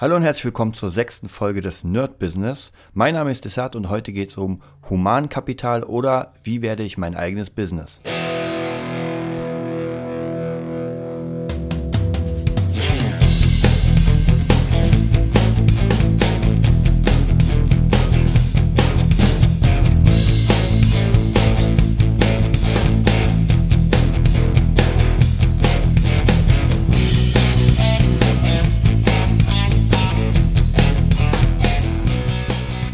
Hallo 0.00 0.16
und 0.16 0.22
herzlich 0.22 0.46
willkommen 0.46 0.72
zur 0.72 0.88
sechsten 0.88 1.28
Folge 1.28 1.60
des 1.60 1.84
Nerd 1.84 2.18
Business. 2.18 2.72
Mein 2.94 3.12
Name 3.12 3.30
ist 3.32 3.44
Desart 3.44 3.76
und 3.76 3.90
heute 3.90 4.14
geht 4.14 4.30
es 4.30 4.38
um 4.38 4.62
Humankapital 4.88 5.84
oder 5.84 6.32
wie 6.42 6.62
werde 6.62 6.84
ich 6.84 6.96
mein 6.96 7.14
eigenes 7.14 7.50
Business. 7.50 8.00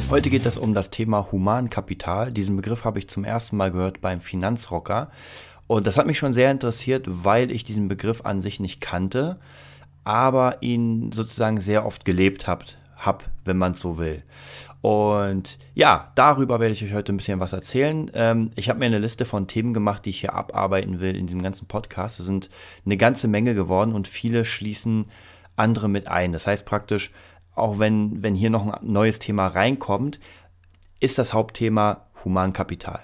Heute 0.09 0.31
geht 0.31 0.47
es 0.47 0.57
um 0.57 0.73
das 0.73 0.91
Thema 0.91 1.33
Humankapital. 1.33 2.31
Diesen 2.31 2.55
Begriff 2.55 2.85
habe 2.85 3.01
ich 3.01 3.09
zum 3.09 3.25
ersten 3.25 3.57
Mal 3.57 3.73
gehört 3.73 4.01
beim 4.01 4.21
Finanzrocker. 4.21 5.11
Und 5.67 5.89
das 5.89 5.99
hat 5.99 6.07
mich 6.07 6.17
schon 6.17 6.33
sehr 6.33 6.53
interessiert, 6.53 7.07
weil 7.09 7.51
ich 7.51 7.65
diesen 7.65 7.89
Begriff 7.89 8.21
an 8.25 8.41
sich 8.41 8.61
nicht 8.61 8.81
kannte, 8.81 9.41
aber 10.05 10.59
ihn 10.63 11.11
sozusagen 11.11 11.59
sehr 11.59 11.85
oft 11.85 12.05
gelebt 12.05 12.47
habe, 12.47 12.67
hab, 12.97 13.25
wenn 13.45 13.59
man 13.59 13.73
es 13.73 13.81
so 13.81 13.99
will. 13.99 14.23
Und 14.81 15.59
ja, 15.75 16.13
darüber 16.15 16.61
werde 16.61 16.73
ich 16.73 16.85
euch 16.85 16.95
heute 16.95 17.13
ein 17.13 17.17
bisschen 17.17 17.41
was 17.41 17.53
erzählen. 17.53 18.09
Ähm, 18.15 18.53
ich 18.55 18.69
habe 18.69 18.79
mir 18.79 18.87
eine 18.87 19.01
Liste 19.01 19.25
von 19.25 19.49
Themen 19.49 19.75
gemacht, 19.75 20.05
die 20.05 20.11
ich 20.11 20.21
hier 20.21 20.35
abarbeiten 20.35 21.01
will 21.01 21.17
in 21.17 21.27
diesem 21.27 21.43
ganzen 21.43 21.67
Podcast. 21.67 22.21
Es 22.21 22.27
sind 22.27 22.49
eine 22.85 22.97
ganze 22.97 23.27
Menge 23.27 23.57
geworden 23.57 23.93
und 23.93 24.07
viele 24.07 24.45
schließen 24.45 25.07
andere 25.57 25.89
mit 25.89 26.07
ein. 26.07 26.31
Das 26.31 26.47
heißt 26.47 26.65
praktisch, 26.65 27.11
auch 27.57 27.79
wenn, 27.79 28.23
wenn 28.23 28.35
hier 28.35 28.51
noch 28.51 28.67
ein 28.67 28.93
neues 28.93 29.19
Thema 29.19 29.49
reinkommt, 29.49 30.21
ist 31.01 31.19
das 31.19 31.33
Hauptthema 31.35 32.07
Humankapital. 32.25 33.01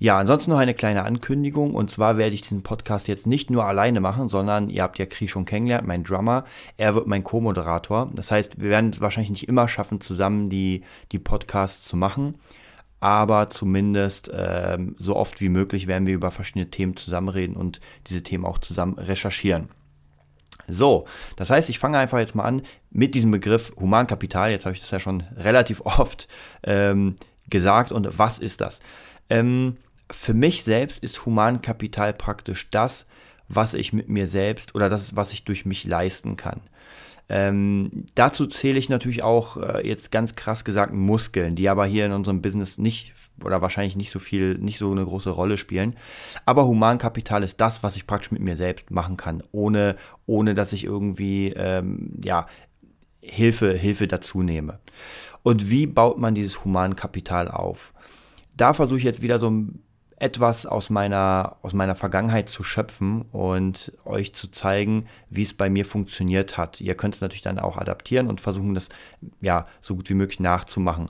Ja, 0.00 0.16
ansonsten 0.16 0.52
noch 0.52 0.58
eine 0.58 0.74
kleine 0.74 1.04
Ankündigung. 1.04 1.74
Und 1.74 1.90
zwar 1.90 2.18
werde 2.18 2.34
ich 2.34 2.42
diesen 2.42 2.62
Podcast 2.62 3.08
jetzt 3.08 3.26
nicht 3.26 3.50
nur 3.50 3.64
alleine 3.64 4.00
machen, 4.00 4.28
sondern 4.28 4.70
ihr 4.70 4.84
habt 4.84 4.98
ja 4.98 5.06
Kri 5.06 5.26
schon 5.26 5.44
kennengelernt, 5.44 5.88
mein 5.88 6.04
Drummer. 6.04 6.44
Er 6.76 6.94
wird 6.94 7.08
mein 7.08 7.24
Co-Moderator. 7.24 8.10
Das 8.14 8.30
heißt, 8.30 8.60
wir 8.60 8.70
werden 8.70 8.90
es 8.90 9.00
wahrscheinlich 9.00 9.30
nicht 9.30 9.48
immer 9.48 9.66
schaffen, 9.66 10.00
zusammen 10.00 10.50
die, 10.50 10.84
die 11.10 11.18
Podcasts 11.18 11.84
zu 11.84 11.96
machen. 11.96 12.36
Aber 13.00 13.48
zumindest 13.48 14.30
ähm, 14.32 14.94
so 14.98 15.16
oft 15.16 15.40
wie 15.40 15.48
möglich 15.48 15.88
werden 15.88 16.06
wir 16.06 16.14
über 16.14 16.30
verschiedene 16.30 16.70
Themen 16.70 16.96
zusammenreden 16.96 17.56
und 17.56 17.80
diese 18.06 18.22
Themen 18.22 18.44
auch 18.44 18.58
zusammen 18.58 18.98
recherchieren. 18.98 19.68
So, 20.68 21.06
das 21.36 21.50
heißt, 21.50 21.70
ich 21.70 21.78
fange 21.78 21.98
einfach 21.98 22.18
jetzt 22.18 22.34
mal 22.34 22.44
an 22.44 22.62
mit 22.90 23.14
diesem 23.14 23.30
Begriff 23.30 23.72
Humankapital. 23.76 24.50
Jetzt 24.50 24.66
habe 24.66 24.74
ich 24.74 24.80
das 24.80 24.90
ja 24.90 25.00
schon 25.00 25.22
relativ 25.36 25.80
oft 25.84 26.28
ähm, 26.62 27.16
gesagt. 27.48 27.90
Und 27.90 28.18
was 28.18 28.38
ist 28.38 28.60
das? 28.60 28.80
Ähm, 29.30 29.78
für 30.10 30.34
mich 30.34 30.64
selbst 30.64 31.02
ist 31.02 31.26
Humankapital 31.26 32.12
praktisch 32.12 32.70
das, 32.70 33.06
was 33.48 33.74
ich 33.74 33.92
mit 33.92 34.08
mir 34.08 34.26
selbst 34.26 34.74
oder 34.74 34.88
das, 34.88 35.16
was 35.16 35.32
ich 35.32 35.44
durch 35.44 35.64
mich 35.64 35.84
leisten 35.84 36.36
kann. 36.36 36.60
Ähm, 37.30 38.06
dazu 38.14 38.46
zähle 38.46 38.78
ich 38.78 38.88
natürlich 38.88 39.22
auch 39.22 39.58
äh, 39.58 39.86
jetzt 39.86 40.10
ganz 40.10 40.34
krass 40.34 40.64
gesagt 40.64 40.94
Muskeln, 40.94 41.54
die 41.54 41.68
aber 41.68 41.84
hier 41.84 42.06
in 42.06 42.12
unserem 42.12 42.40
Business 42.40 42.78
nicht 42.78 43.12
oder 43.44 43.60
wahrscheinlich 43.60 43.96
nicht 43.96 44.10
so 44.10 44.18
viel, 44.18 44.54
nicht 44.54 44.78
so 44.78 44.90
eine 44.90 45.04
große 45.04 45.30
Rolle 45.30 45.58
spielen. 45.58 45.94
Aber 46.46 46.66
Humankapital 46.66 47.42
ist 47.42 47.60
das, 47.60 47.82
was 47.82 47.96
ich 47.96 48.06
praktisch 48.06 48.32
mit 48.32 48.42
mir 48.42 48.56
selbst 48.56 48.90
machen 48.90 49.18
kann, 49.18 49.42
ohne, 49.52 49.96
ohne 50.26 50.54
dass 50.54 50.72
ich 50.72 50.84
irgendwie 50.84 51.52
ähm, 51.54 52.12
ja, 52.24 52.46
Hilfe, 53.20 53.74
Hilfe 53.74 54.06
dazu 54.06 54.42
nehme. 54.42 54.78
Und 55.42 55.70
wie 55.70 55.86
baut 55.86 56.18
man 56.18 56.34
dieses 56.34 56.64
Humankapital 56.64 57.48
auf? 57.48 57.92
Da 58.56 58.72
versuche 58.72 58.98
ich 58.98 59.04
jetzt 59.04 59.22
wieder 59.22 59.38
so 59.38 59.50
ein 59.50 59.82
etwas 60.20 60.66
aus 60.66 60.90
meiner, 60.90 61.56
aus 61.62 61.74
meiner 61.74 61.94
Vergangenheit 61.94 62.48
zu 62.48 62.64
schöpfen 62.64 63.22
und 63.22 63.92
euch 64.04 64.34
zu 64.34 64.50
zeigen, 64.50 65.06
wie 65.30 65.42
es 65.42 65.54
bei 65.54 65.70
mir 65.70 65.84
funktioniert 65.84 66.58
hat. 66.58 66.80
Ihr 66.80 66.96
könnt 66.96 67.14
es 67.14 67.20
natürlich 67.20 67.42
dann 67.42 67.60
auch 67.60 67.76
adaptieren 67.76 68.26
und 68.26 68.40
versuchen, 68.40 68.74
das 68.74 68.88
ja 69.40 69.64
so 69.80 69.94
gut 69.94 70.10
wie 70.10 70.14
möglich 70.14 70.40
nachzumachen. 70.40 71.06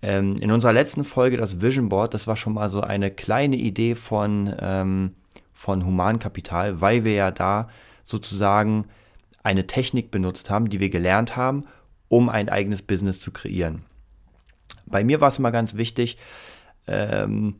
Ähm, 0.00 0.36
in 0.40 0.50
unserer 0.50 0.72
letzten 0.72 1.04
Folge, 1.04 1.36
das 1.36 1.60
Vision 1.60 1.90
Board, 1.90 2.14
das 2.14 2.26
war 2.26 2.36
schon 2.36 2.54
mal 2.54 2.70
so 2.70 2.80
eine 2.80 3.10
kleine 3.10 3.56
Idee 3.56 3.94
von, 3.94 4.54
ähm, 4.60 5.14
von 5.52 5.84
Humankapital, 5.84 6.80
weil 6.80 7.04
wir 7.04 7.14
ja 7.14 7.30
da 7.30 7.68
sozusagen 8.02 8.86
eine 9.42 9.66
Technik 9.66 10.10
benutzt 10.10 10.48
haben, 10.48 10.70
die 10.70 10.80
wir 10.80 10.88
gelernt 10.88 11.36
haben, 11.36 11.64
um 12.08 12.30
ein 12.30 12.48
eigenes 12.48 12.80
Business 12.80 13.20
zu 13.20 13.30
kreieren. 13.30 13.82
Bei 14.86 15.04
mir 15.04 15.20
war 15.20 15.28
es 15.28 15.38
immer 15.38 15.52
ganz 15.52 15.74
wichtig, 15.74 16.16
ähm, 16.86 17.56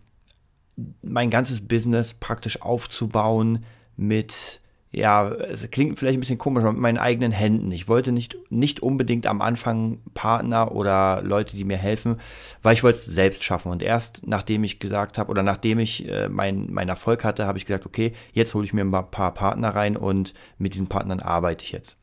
mein 1.02 1.30
ganzes 1.30 1.66
Business 1.66 2.14
praktisch 2.14 2.62
aufzubauen 2.62 3.64
mit, 3.96 4.60
ja, 4.92 5.30
es 5.30 5.68
klingt 5.70 5.98
vielleicht 5.98 6.16
ein 6.16 6.20
bisschen 6.20 6.38
komisch, 6.38 6.62
aber 6.62 6.72
mit 6.72 6.80
meinen 6.80 6.98
eigenen 6.98 7.32
Händen. 7.32 7.72
Ich 7.72 7.88
wollte 7.88 8.12
nicht, 8.12 8.36
nicht 8.48 8.80
unbedingt 8.80 9.26
am 9.26 9.42
Anfang 9.42 10.00
Partner 10.14 10.72
oder 10.72 11.20
Leute, 11.22 11.56
die 11.56 11.64
mir 11.64 11.76
helfen, 11.76 12.20
weil 12.62 12.74
ich 12.74 12.84
wollte 12.84 12.98
es 12.98 13.06
selbst 13.06 13.42
schaffen. 13.42 13.72
Und 13.72 13.82
erst 13.82 14.26
nachdem 14.26 14.62
ich 14.64 14.78
gesagt 14.78 15.18
habe 15.18 15.30
oder 15.30 15.42
nachdem 15.42 15.78
ich 15.80 16.08
äh, 16.08 16.28
meinen 16.28 16.72
mein 16.72 16.88
Erfolg 16.88 17.24
hatte, 17.24 17.46
habe 17.46 17.58
ich 17.58 17.66
gesagt, 17.66 17.86
okay, 17.86 18.12
jetzt 18.32 18.54
hole 18.54 18.64
ich 18.64 18.72
mir 18.72 18.82
ein 18.84 19.10
paar 19.10 19.34
Partner 19.34 19.70
rein 19.70 19.96
und 19.96 20.32
mit 20.58 20.74
diesen 20.74 20.88
Partnern 20.88 21.20
arbeite 21.20 21.64
ich 21.64 21.72
jetzt. 21.72 21.96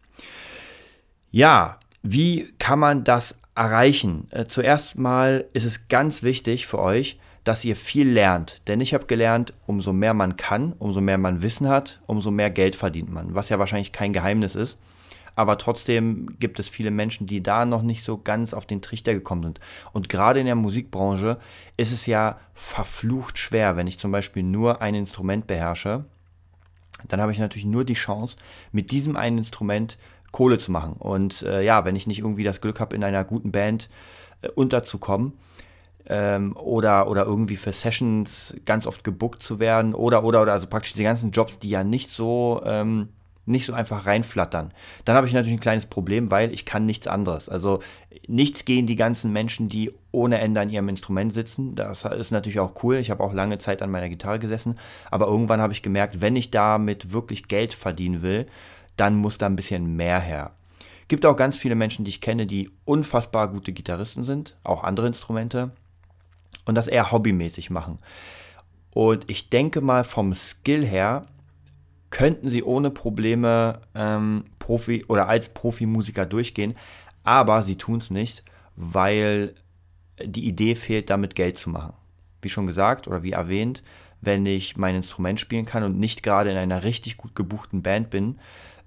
Ja, 1.31 1.79
wie 2.03 2.53
kann 2.59 2.79
man 2.79 3.03
das 3.03 3.39
erreichen? 3.55 4.27
Äh, 4.31 4.45
zuerst 4.45 4.97
mal 4.97 5.45
ist 5.53 5.65
es 5.65 5.87
ganz 5.87 6.23
wichtig 6.23 6.67
für 6.67 6.79
euch, 6.79 7.19
dass 7.45 7.63
ihr 7.63 7.77
viel 7.77 8.09
lernt. 8.09 8.67
Denn 8.67 8.81
ich 8.81 8.93
habe 8.93 9.05
gelernt, 9.05 9.53
umso 9.65 9.93
mehr 9.93 10.13
man 10.13 10.35
kann, 10.35 10.73
umso 10.79 10.99
mehr 10.99 11.17
man 11.17 11.41
Wissen 11.41 11.69
hat, 11.69 12.01
umso 12.07 12.31
mehr 12.31 12.49
Geld 12.49 12.75
verdient 12.75 13.09
man. 13.09 13.33
Was 13.33 13.49
ja 13.49 13.59
wahrscheinlich 13.59 13.93
kein 13.93 14.11
Geheimnis 14.11 14.55
ist. 14.55 14.79
Aber 15.35 15.57
trotzdem 15.57 16.37
gibt 16.39 16.59
es 16.59 16.69
viele 16.69 16.91
Menschen, 16.91 17.27
die 17.27 17.43
da 17.43 17.65
noch 17.65 17.81
nicht 17.81 18.03
so 18.03 18.17
ganz 18.17 18.53
auf 18.53 18.65
den 18.65 18.81
Trichter 18.81 19.13
gekommen 19.13 19.43
sind. 19.43 19.59
Und 19.93 20.09
gerade 20.09 20.39
in 20.39 20.45
der 20.45 20.55
Musikbranche 20.55 21.37
ist 21.77 21.91
es 21.91 22.05
ja 22.05 22.39
verflucht 22.53 23.37
schwer, 23.37 23.75
wenn 23.77 23.87
ich 23.87 23.99
zum 23.99 24.11
Beispiel 24.11 24.43
nur 24.43 24.81
ein 24.81 24.95
Instrument 24.95 25.45
beherrsche. 25.45 26.05
Dann 27.09 27.21
habe 27.21 27.33
ich 27.33 27.37
natürlich 27.37 27.65
nur 27.65 27.83
die 27.83 27.93
Chance, 27.93 28.37
mit 28.71 28.91
diesem 28.91 29.17
einen 29.17 29.39
Instrument 29.39 29.97
Kohle 30.31 30.57
zu 30.57 30.71
machen. 30.71 30.93
Und 30.93 31.43
äh, 31.43 31.61
ja, 31.61 31.85
wenn 31.85 31.95
ich 31.95 32.07
nicht 32.07 32.19
irgendwie 32.19 32.43
das 32.43 32.61
Glück 32.61 32.79
habe, 32.79 32.95
in 32.95 33.03
einer 33.03 33.23
guten 33.23 33.51
Band 33.51 33.89
äh, 34.41 34.47
unterzukommen, 34.49 35.33
ähm, 36.07 36.55
oder, 36.55 37.07
oder 37.09 37.25
irgendwie 37.25 37.57
für 37.57 37.73
Sessions 37.73 38.55
ganz 38.65 38.85
oft 38.87 39.03
gebuckt 39.03 39.41
zu 39.41 39.59
werden 39.59 39.93
oder, 39.93 40.23
oder, 40.23 40.41
oder, 40.41 40.53
also 40.53 40.67
praktisch 40.67 40.93
die 40.93 41.03
ganzen 41.03 41.31
Jobs, 41.31 41.59
die 41.59 41.69
ja 41.69 41.83
nicht 41.83 42.09
so, 42.09 42.61
ähm, 42.65 43.09
nicht 43.45 43.65
so 43.65 43.73
einfach 43.73 44.05
reinflattern. 44.05 44.71
Dann 45.05 45.15
habe 45.15 45.27
ich 45.27 45.33
natürlich 45.33 45.57
ein 45.57 45.61
kleines 45.61 45.85
Problem, 45.85 46.31
weil 46.31 46.51
ich 46.51 46.65
kann 46.65 46.85
nichts 46.85 47.07
anderes. 47.07 47.47
Also 47.47 47.79
nichts 48.27 48.65
gehen 48.65 48.87
die 48.87 48.95
ganzen 48.95 49.31
Menschen, 49.31 49.69
die 49.69 49.91
ohne 50.11 50.39
Ende 50.39 50.61
an 50.61 50.69
ihrem 50.69 50.89
Instrument 50.89 51.31
sitzen. 51.33 51.75
Das 51.75 52.05
ist 52.05 52.31
natürlich 52.31 52.59
auch 52.59 52.83
cool. 52.83 52.95
Ich 52.95 53.11
habe 53.11 53.23
auch 53.23 53.33
lange 53.33 53.57
Zeit 53.59 53.81
an 53.81 53.91
meiner 53.91 54.09
Gitarre 54.09 54.39
gesessen. 54.39 54.79
Aber 55.11 55.27
irgendwann 55.27 55.61
habe 55.61 55.73
ich 55.73 55.83
gemerkt, 55.83 56.21
wenn 56.21 56.35
ich 56.35 56.49
damit 56.49 57.11
wirklich 57.11 57.47
Geld 57.47 57.73
verdienen 57.73 58.21
will, 58.23 58.47
dann 58.97 59.15
muss 59.15 59.37
da 59.37 59.45
ein 59.45 59.55
bisschen 59.55 59.95
mehr 59.95 60.19
her. 60.19 60.51
Gibt 61.07 61.25
auch 61.27 61.35
ganz 61.35 61.55
viele 61.55 61.75
Menschen, 61.75 62.03
die 62.03 62.09
ich 62.09 62.21
kenne, 62.21 62.47
die 62.47 62.71
unfassbar 62.83 63.47
gute 63.49 63.73
Gitarristen 63.73 64.23
sind, 64.23 64.57
auch 64.63 64.83
andere 64.83 65.05
Instrumente 65.05 65.71
und 66.65 66.75
das 66.75 66.87
eher 66.87 67.11
hobbymäßig 67.11 67.69
machen. 67.69 67.99
Und 68.91 69.29
ich 69.29 69.49
denke 69.49 69.81
mal, 69.81 70.03
vom 70.03 70.33
Skill 70.33 70.85
her 70.85 71.23
könnten 72.09 72.49
sie 72.49 72.63
ohne 72.63 72.91
Probleme 72.91 73.81
ähm, 73.93 74.45
Profi 74.57 75.03
oder 75.09 75.27
als 75.27 75.49
Profimusiker 75.49 76.25
durchgehen, 76.25 76.75
aber 77.23 77.63
sie 77.63 77.75
tun 77.75 77.97
es 77.97 78.09
nicht, 78.09 78.43
weil 78.77 79.55
die 80.23 80.47
Idee 80.47 80.75
fehlt, 80.75 81.09
damit 81.09 81.35
Geld 81.35 81.57
zu 81.57 81.69
machen. 81.69 81.93
Wie 82.41 82.49
schon 82.49 82.67
gesagt 82.67 83.07
oder 83.07 83.23
wie 83.23 83.33
erwähnt, 83.33 83.83
wenn 84.21 84.45
ich 84.45 84.77
mein 84.77 84.95
Instrument 84.95 85.39
spielen 85.39 85.65
kann 85.65 85.83
und 85.83 85.99
nicht 85.99 86.23
gerade 86.23 86.51
in 86.51 86.57
einer 86.57 86.83
richtig 86.83 87.17
gut 87.17 87.35
gebuchten 87.35 87.81
Band 87.81 88.09
bin 88.09 88.39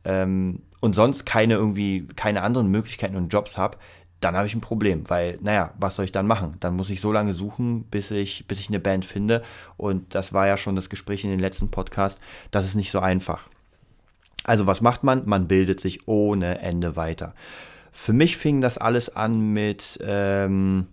ähm, 0.04 0.62
und 0.80 0.94
sonst 0.94 1.26
keine 1.26 1.54
irgendwie 1.54 2.06
keine 2.16 2.42
anderen 2.42 2.70
Möglichkeiten 2.70 3.16
und 3.16 3.32
Jobs 3.32 3.56
habe, 3.58 3.78
dann 4.20 4.36
habe 4.36 4.46
ich 4.46 4.54
ein 4.54 4.60
Problem, 4.60 5.08
weil, 5.08 5.38
naja, 5.42 5.72
was 5.78 5.96
soll 5.96 6.04
ich 6.04 6.12
dann 6.12 6.26
machen? 6.26 6.56
Dann 6.60 6.74
muss 6.74 6.90
ich 6.90 7.00
so 7.00 7.12
lange 7.12 7.34
suchen, 7.34 7.84
bis 7.84 8.10
ich, 8.10 8.46
bis 8.48 8.58
ich 8.58 8.68
eine 8.68 8.80
Band 8.80 9.04
finde. 9.04 9.42
Und 9.76 10.14
das 10.14 10.32
war 10.32 10.46
ja 10.46 10.56
schon 10.56 10.76
das 10.76 10.90
Gespräch 10.90 11.24
in 11.24 11.30
den 11.30 11.38
letzten 11.38 11.70
Podcast. 11.70 12.20
Das 12.50 12.66
ist 12.66 12.74
nicht 12.74 12.90
so 12.90 12.98
einfach. 13.00 13.48
Also, 14.44 14.66
was 14.66 14.80
macht 14.80 15.04
man? 15.04 15.28
Man 15.28 15.46
bildet 15.46 15.78
sich 15.78 16.08
ohne 16.08 16.58
Ende 16.60 16.96
weiter. 16.96 17.34
Für 17.92 18.12
mich 18.12 18.36
fing 18.36 18.60
das 18.60 18.78
alles 18.78 19.14
an 19.14 19.52
mit, 19.52 19.98
ähm, 20.02 20.86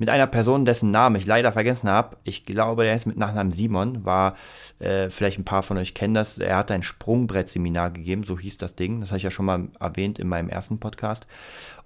mit 0.00 0.08
einer 0.08 0.26
Person, 0.26 0.64
dessen 0.64 0.90
Namen 0.90 1.16
ich 1.16 1.26
leider 1.26 1.52
vergessen 1.52 1.88
habe. 1.90 2.16
Ich 2.24 2.46
glaube, 2.46 2.84
der 2.84 2.96
ist 2.96 3.04
mit 3.04 3.18
Nachnamen 3.18 3.52
Simon, 3.52 4.02
war, 4.04 4.34
äh, 4.78 5.10
vielleicht 5.10 5.38
ein 5.38 5.44
paar 5.44 5.62
von 5.62 5.76
euch 5.76 5.92
kennen 5.92 6.14
das. 6.14 6.38
Er 6.38 6.56
hat 6.56 6.70
ein 6.70 6.82
Sprungbrettseminar 6.82 7.90
gegeben, 7.90 8.24
so 8.24 8.38
hieß 8.38 8.56
das 8.56 8.74
Ding. 8.74 9.00
Das 9.00 9.10
habe 9.10 9.18
ich 9.18 9.24
ja 9.24 9.30
schon 9.30 9.44
mal 9.44 9.68
erwähnt 9.78 10.18
in 10.18 10.26
meinem 10.26 10.48
ersten 10.48 10.80
Podcast. 10.80 11.26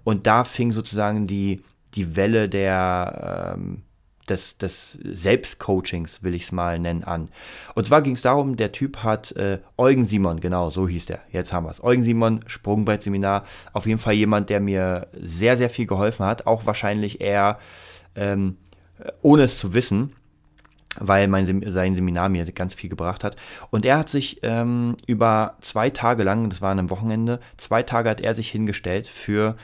Und 0.05 0.27
da 0.27 0.45
fing 0.45 0.71
sozusagen 0.71 1.27
die, 1.27 1.61
die 1.93 2.15
Welle 2.15 2.47
der, 2.47 3.53
ähm, 3.57 3.83
des, 4.29 4.57
des 4.57 4.93
Selbstcoachings, 5.03 6.23
will 6.23 6.35
ich 6.35 6.43
es 6.43 6.51
mal 6.53 6.79
nennen, 6.79 7.03
an. 7.03 7.27
Und 7.73 7.85
zwar 7.85 8.01
ging 8.01 8.13
es 8.13 8.21
darum, 8.21 8.55
der 8.55 8.71
Typ 8.71 9.03
hat 9.03 9.33
äh, 9.33 9.59
Eugen 9.77 10.05
Simon, 10.05 10.39
genau, 10.39 10.69
so 10.69 10.87
hieß 10.87 11.07
der. 11.07 11.19
Jetzt 11.31 11.51
haben 11.51 11.65
wir 11.65 11.71
es. 11.71 11.83
Eugen 11.83 12.03
Simon, 12.03 12.45
Sprungbrettseminar. 12.47 13.43
Auf 13.73 13.85
jeden 13.85 13.99
Fall 13.99 14.13
jemand, 14.13 14.49
der 14.49 14.61
mir 14.61 15.07
sehr, 15.19 15.57
sehr 15.57 15.69
viel 15.69 15.85
geholfen 15.85 16.25
hat. 16.25 16.47
Auch 16.47 16.65
wahrscheinlich 16.65 17.19
eher 17.19 17.59
ähm, 18.15 18.57
ohne 19.21 19.43
es 19.43 19.57
zu 19.57 19.73
wissen, 19.73 20.13
weil 20.97 21.27
mein, 21.27 21.63
sein 21.69 21.95
Seminar 21.95 22.29
mir 22.29 22.45
ganz 22.51 22.73
viel 22.73 22.89
gebracht 22.89 23.23
hat. 23.23 23.35
Und 23.69 23.85
er 23.85 23.97
hat 23.97 24.09
sich 24.09 24.39
ähm, 24.43 24.95
über 25.07 25.55
zwei 25.61 25.89
Tage 25.89 26.23
lang, 26.23 26.49
das 26.49 26.61
war 26.61 26.71
an 26.71 26.79
einem 26.79 26.89
Wochenende, 26.89 27.39
zwei 27.57 27.83
Tage 27.83 28.09
hat 28.09 28.21
er 28.21 28.33
sich 28.35 28.49
hingestellt 28.49 29.07
für, 29.07 29.57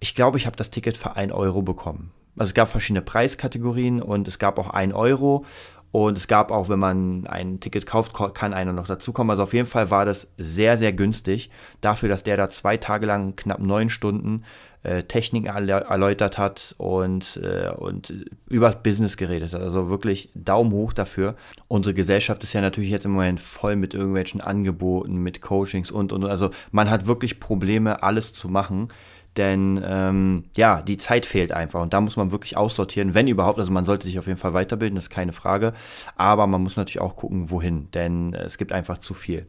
ich 0.00 0.14
glaube, 0.14 0.36
ich 0.36 0.46
habe 0.46 0.56
das 0.56 0.70
Ticket 0.70 0.96
für 0.96 1.16
1 1.16 1.32
Euro 1.32 1.62
bekommen. 1.62 2.12
Also 2.36 2.50
es 2.50 2.54
gab 2.54 2.68
verschiedene 2.68 3.02
Preiskategorien 3.02 4.00
und 4.00 4.28
es 4.28 4.38
gab 4.38 4.58
auch 4.58 4.70
1 4.70 4.94
Euro. 4.94 5.44
Und 5.90 6.18
es 6.18 6.28
gab 6.28 6.50
auch, 6.50 6.68
wenn 6.68 6.78
man 6.78 7.26
ein 7.26 7.60
Ticket 7.60 7.86
kauft, 7.86 8.12
kann 8.34 8.52
einer 8.52 8.74
noch 8.74 8.86
dazukommen. 8.86 9.30
Also 9.30 9.44
auf 9.44 9.54
jeden 9.54 9.66
Fall 9.66 9.90
war 9.90 10.04
das 10.04 10.28
sehr, 10.36 10.76
sehr 10.76 10.92
günstig 10.92 11.50
dafür, 11.80 12.10
dass 12.10 12.24
der 12.24 12.36
da 12.36 12.50
zwei 12.50 12.76
Tage 12.76 13.06
lang 13.06 13.36
knapp 13.36 13.58
neun 13.58 13.88
Stunden 13.88 14.44
äh, 14.82 15.02
Techniken 15.02 15.46
erläutert 15.46 16.38
hat 16.38 16.74
und, 16.78 17.40
äh, 17.42 17.70
und 17.70 18.26
über 18.48 18.70
Business 18.70 19.16
geredet 19.16 19.52
hat. 19.52 19.60
Also 19.60 19.88
wirklich 19.88 20.30
Daumen 20.34 20.72
hoch 20.72 20.92
dafür. 20.92 21.34
Unsere 21.66 21.94
Gesellschaft 21.94 22.42
ist 22.44 22.52
ja 22.52 22.60
natürlich 22.60 22.90
jetzt 22.90 23.04
im 23.04 23.12
Moment 23.12 23.40
voll 23.40 23.76
mit 23.76 23.94
irgendwelchen 23.94 24.40
Angeboten, 24.40 25.16
mit 25.16 25.40
Coachings 25.40 25.90
und, 25.90 26.12
und, 26.12 26.24
also 26.24 26.50
man 26.70 26.90
hat 26.90 27.06
wirklich 27.06 27.40
Probleme, 27.40 28.02
alles 28.02 28.32
zu 28.32 28.48
machen. 28.48 28.88
Denn 29.36 29.80
ähm, 29.84 30.44
ja, 30.56 30.82
die 30.82 30.96
Zeit 30.96 31.24
fehlt 31.24 31.52
einfach 31.52 31.80
und 31.80 31.92
da 31.92 32.00
muss 32.00 32.16
man 32.16 32.32
wirklich 32.32 32.56
aussortieren, 32.56 33.14
wenn 33.14 33.28
überhaupt. 33.28 33.58
Also 33.58 33.70
man 33.70 33.84
sollte 33.84 34.06
sich 34.06 34.18
auf 34.18 34.26
jeden 34.26 34.38
Fall 34.38 34.54
weiterbilden, 34.54 34.96
das 34.96 35.04
ist 35.04 35.10
keine 35.10 35.32
Frage. 35.32 35.74
Aber 36.16 36.46
man 36.46 36.62
muss 36.62 36.76
natürlich 36.76 37.00
auch 37.00 37.14
gucken, 37.14 37.50
wohin, 37.50 37.88
denn 37.92 38.34
es 38.34 38.58
gibt 38.58 38.72
einfach 38.72 38.98
zu 38.98 39.14
viel. 39.14 39.46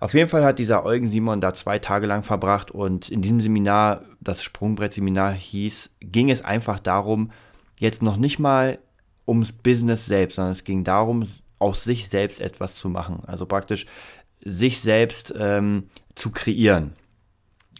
Auf 0.00 0.14
jeden 0.14 0.28
Fall 0.28 0.44
hat 0.44 0.58
dieser 0.58 0.84
Eugen 0.84 1.08
Simon 1.08 1.40
da 1.40 1.54
zwei 1.54 1.78
Tage 1.78 2.06
lang 2.06 2.22
verbracht 2.22 2.70
und 2.70 3.08
in 3.08 3.20
diesem 3.20 3.40
Seminar, 3.40 4.02
das 4.20 4.42
Sprungbrett-Seminar 4.42 5.32
hieß, 5.32 5.96
ging 6.00 6.30
es 6.30 6.44
einfach 6.44 6.78
darum, 6.78 7.32
jetzt 7.80 8.02
noch 8.02 8.16
nicht 8.16 8.38
mal 8.38 8.78
ums 9.26 9.52
Business 9.52 10.06
selbst, 10.06 10.36
sondern 10.36 10.52
es 10.52 10.64
ging 10.64 10.84
darum, 10.84 11.24
aus 11.58 11.84
sich 11.84 12.08
selbst 12.08 12.40
etwas 12.40 12.76
zu 12.76 12.88
machen. 12.88 13.20
Also 13.26 13.46
praktisch 13.46 13.86
sich 14.44 14.80
selbst 14.80 15.34
ähm, 15.36 15.88
zu 16.14 16.30
kreieren. 16.30 16.94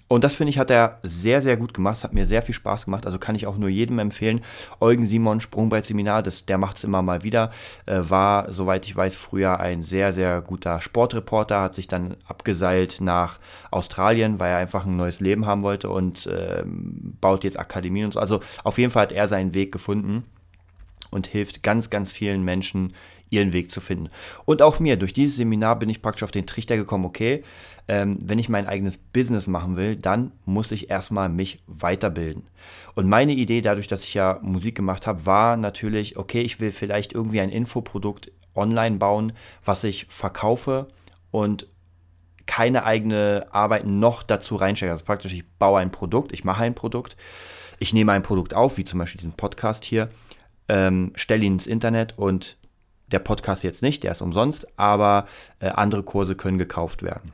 Und 0.08 0.25
das 0.25 0.34
finde 0.34 0.50
ich, 0.50 0.58
hat 0.58 0.70
er 0.70 0.99
sehr, 1.02 1.43
sehr 1.43 1.58
gut 1.58 1.75
gemacht. 1.75 2.02
Hat 2.02 2.14
mir 2.14 2.26
sehr 2.26 2.43
viel 2.43 2.55
Spaß 2.55 2.87
gemacht. 2.87 3.05
Also 3.05 3.19
kann 3.19 3.34
ich 3.34 3.46
auch 3.46 3.58
nur 3.58 3.69
jedem 3.69 3.99
empfehlen. 3.99 4.40
Eugen 4.81 5.05
Simon, 5.05 5.40
Sprungbrett-Seminar, 5.40 6.22
der 6.22 6.58
macht 6.58 6.78
es 6.78 6.84
immer 6.84 7.02
mal 7.02 7.22
wieder. 7.22 7.50
Äh, 7.84 8.00
war, 8.08 8.50
soweit 8.50 8.87
ich 8.87 8.96
weiß, 8.96 9.14
früher 9.16 9.60
ein 9.60 9.82
sehr, 9.82 10.14
sehr 10.14 10.40
guter 10.40 10.81
Sportreporter. 10.81 11.60
Hat 11.60 11.75
sich 11.75 11.88
dann 11.88 12.16
abgeseilt 12.26 13.02
nach 13.02 13.38
Australien, 13.70 14.38
weil 14.38 14.50
er 14.50 14.58
einfach 14.58 14.87
ein 14.87 14.96
neues 14.96 15.20
Leben 15.20 15.44
haben 15.44 15.62
wollte 15.62 15.90
und 15.90 16.26
äh, 16.26 16.62
baut 16.64 17.44
jetzt 17.44 17.58
Akademien 17.58 18.06
und 18.06 18.14
so. 18.14 18.20
Also 18.20 18.40
auf 18.64 18.78
jeden 18.78 18.90
Fall 18.90 19.02
hat 19.02 19.12
er 19.12 19.28
seinen 19.28 19.52
Weg 19.52 19.72
gefunden 19.72 20.25
und 21.10 21.26
hilft 21.26 21.62
ganz, 21.62 21.90
ganz 21.90 22.12
vielen 22.12 22.43
Menschen, 22.44 22.93
ihren 23.31 23.52
Weg 23.52 23.70
zu 23.70 23.81
finden. 23.81 24.08
Und 24.44 24.62
auch 24.62 24.81
mir, 24.81 24.96
durch 24.96 25.12
dieses 25.12 25.37
Seminar 25.37 25.78
bin 25.78 25.88
ich 25.88 26.02
praktisch 26.02 26.22
auf 26.22 26.31
den 26.31 26.46
Trichter 26.46 26.76
gekommen, 26.76 27.05
okay, 27.05 27.43
ähm, 27.87 28.19
wenn 28.22 28.38
ich 28.38 28.49
mein 28.49 28.66
eigenes 28.66 28.99
Business 28.99 29.46
machen 29.46 29.76
will, 29.76 29.96
dann 29.96 30.32
muss 30.44 30.72
ich 30.72 30.90
erstmal 30.90 31.28
mich 31.28 31.62
weiterbilden. 31.66 32.44
Und 32.94 33.08
meine 33.08 33.32
Idee, 33.32 33.60
dadurch, 33.60 33.87
dass 33.87 34.05
ich 34.05 34.14
ja 34.14 34.38
Musik 34.43 34.75
gemacht 34.75 35.06
habe, 35.06 35.26
war 35.26 35.56
natürlich, 35.56 36.16
okay, 36.16 36.43
ich 36.43 36.60
will 36.60 36.72
vielleicht 36.72 37.12
irgendwie 37.12 37.40
ein 37.40 37.50
Infoprodukt 37.50 38.31
online 38.54 38.96
bauen, 38.96 39.32
was 39.64 39.84
ich 39.84 40.06
verkaufe 40.08 40.88
und 41.31 41.66
keine 42.46 42.84
eigene 42.84 43.46
Arbeit 43.52 43.87
noch 43.87 44.22
dazu 44.22 44.56
reinstecke. 44.56 44.90
Also 44.90 45.04
praktisch, 45.04 45.32
ich 45.32 45.49
baue 45.58 45.81
ein 45.81 45.93
Produkt, 45.93 46.32
ich 46.32 46.44
mache 46.44 46.62
ein 46.62 46.75
Produkt, 46.75 47.16
ich 47.78 47.93
nehme 47.93 48.12
ein 48.12 48.22
Produkt 48.22 48.54
auf, 48.54 48.78
wie 48.78 48.84
zum 48.84 48.99
Beispiel 48.99 49.20
diesen 49.20 49.34
Podcast 49.34 49.84
hier, 49.84 50.08
ähm, 50.68 51.12
stelle 51.14 51.44
ihn 51.44 51.54
ins 51.54 51.66
Internet 51.66 52.18
und 52.18 52.56
der 53.10 53.20
Podcast 53.20 53.64
jetzt 53.64 53.82
nicht, 53.82 54.04
der 54.04 54.12
ist 54.12 54.22
umsonst, 54.22 54.78
aber 54.78 55.26
äh, 55.60 55.68
andere 55.68 56.02
Kurse 56.02 56.36
können 56.36 56.58
gekauft 56.58 57.02
werden. 57.02 57.32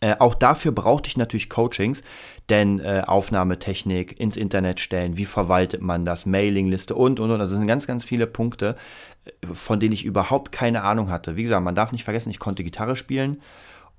Äh, 0.00 0.16
auch 0.18 0.34
dafür 0.34 0.72
brauchte 0.72 1.08
ich 1.08 1.18
natürlich 1.18 1.50
Coachings, 1.50 2.02
denn 2.48 2.80
äh, 2.80 3.02
Aufnahmetechnik, 3.06 4.18
ins 4.18 4.36
Internet 4.36 4.80
stellen, 4.80 5.18
wie 5.18 5.26
verwaltet 5.26 5.82
man 5.82 6.06
das, 6.06 6.24
Mailingliste 6.24 6.94
und 6.94 7.20
und 7.20 7.30
und. 7.30 7.38
Das 7.38 7.50
sind 7.50 7.66
ganz, 7.66 7.86
ganz 7.86 8.06
viele 8.06 8.26
Punkte, 8.26 8.76
äh, 9.26 9.46
von 9.52 9.78
denen 9.78 9.92
ich 9.92 10.06
überhaupt 10.06 10.52
keine 10.52 10.82
Ahnung 10.82 11.10
hatte. 11.10 11.36
Wie 11.36 11.42
gesagt, 11.42 11.62
man 11.62 11.74
darf 11.74 11.92
nicht 11.92 12.04
vergessen, 12.04 12.30
ich 12.30 12.38
konnte 12.38 12.64
Gitarre 12.64 12.96
spielen 12.96 13.42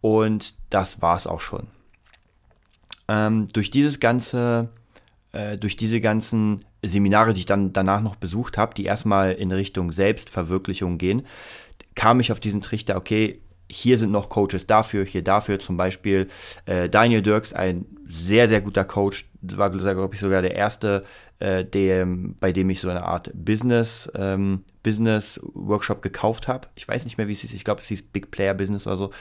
und 0.02 0.56
das 0.72 1.04
war 1.04 1.16
es 1.16 1.28
auch 1.28 1.42
schon. 1.42 1.68
Ähm, 3.08 3.48
durch 3.54 3.70
dieses 3.70 4.00
ganze 4.00 4.70
äh, 5.34 5.58
durch 5.58 5.76
diese 5.78 6.02
ganzen 6.02 6.66
Seminare, 6.84 7.34
die 7.34 7.42
ich 7.42 7.46
dann 7.46 7.74
danach 7.74 8.02
noch 8.02 8.16
besucht 8.16 8.58
habe, 8.58 8.74
die 8.74 8.86
erstmal 8.86 9.34
in 9.34 9.52
Richtung 9.52 9.92
Selbstverwirklichung 9.92 10.98
gehen, 10.98 11.26
kam 11.96 12.20
ich 12.20 12.32
auf 12.32 12.40
diesen 12.40 12.62
Trichter, 12.62 12.96
okay, 12.96 13.42
hier 13.72 13.98
sind 13.98 14.12
noch 14.12 14.30
Coaches 14.30 14.68
dafür, 14.68 15.06
hier 15.06 15.24
dafür. 15.24 15.60
Zum 15.60 15.78
Beispiel 15.78 16.28
äh, 16.66 16.90
Daniel 16.90 17.22
Dirks, 17.22 17.54
ein 17.54 17.86
sehr, 18.06 18.48
sehr 18.50 18.62
guter 18.62 18.84
Coach, 18.84 19.26
war, 19.42 19.70
glaube 19.70 20.14
ich, 20.14 20.20
sogar 20.20 20.42
der 20.42 20.54
erste, 20.54 21.06
äh, 21.40 21.64
dem, 21.64 22.36
bei 22.40 22.52
dem 22.52 22.70
ich 22.70 22.82
so 22.82 22.90
eine 22.90 23.04
Art 23.04 23.32
Business, 23.34 24.12
ähm, 24.16 24.64
Business 24.84 25.40
Workshop 25.54 26.02
gekauft 26.02 26.48
habe. 26.48 26.68
Ich 26.76 26.88
weiß 26.88 27.06
nicht 27.06 27.18
mehr, 27.18 27.28
wie 27.28 27.34
es 27.34 27.42
hieß. 27.42 27.54
Ich 27.54 27.64
glaube, 27.64 27.82
es 27.82 27.88
hieß 27.88 28.04
Big 28.04 28.32
Player 28.32 28.54
Business 28.54 28.86
oder 28.86 28.98
so. 28.98 29.12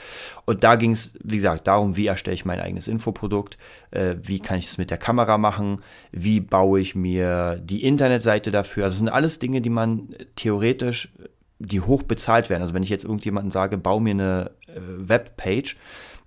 Und 0.45 0.65
da 0.65 0.77
ging 0.77 0.93
es, 0.93 1.13
wie 1.23 1.37
gesagt, 1.37 1.67
darum, 1.67 1.97
wie 1.97 2.09
erstelle 2.09 2.35
ich 2.35 2.45
mein 2.45 2.61
eigenes 2.61 2.89
Infoprodukt, 2.89 3.57
äh, 3.93 4.17
wie 4.23 4.41
kann 4.41 4.59
ich 4.59 4.67
das 4.67 4.79
mit 4.79 4.91
der 4.91 4.99
Kamera 4.99 5.39
machen, 5.39 5.81
wie 6.11 6.41
baue 6.41 6.81
ich 6.81 6.95
mir 6.95 7.61
die 7.63 7.85
Internetseite 7.85 8.51
dafür. 8.51 8.85
Also, 8.85 8.95
es 8.95 8.99
sind 8.99 9.09
alles 9.09 9.39
Dinge, 9.39 9.61
die 9.61 9.71
man 9.71 10.15
theoretisch 10.35 11.13
die 11.61 11.81
hoch 11.81 12.03
bezahlt 12.03 12.51
werden. 12.51 12.63
Also 12.63 12.75
wenn 12.75 12.83
ich 12.83 12.89
jetzt 12.89 13.05
irgendjemanden 13.05 13.53
sage, 13.53 13.79
bau 13.79 14.01
mir 14.01 14.11
eine 14.11 14.51
äh, 14.67 14.81
Webpage, 14.81 15.77